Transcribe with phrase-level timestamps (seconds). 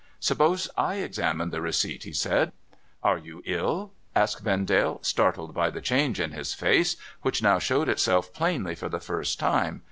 [0.31, 2.53] 'Suppose I examine the receipt?' he said.
[2.77, 7.59] * Are you ill?' asked Vendale, startled by the change in his face, which now
[7.59, 9.79] showed itself plainly for the first time.